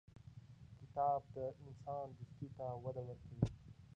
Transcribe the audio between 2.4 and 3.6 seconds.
ته وده ورکوي.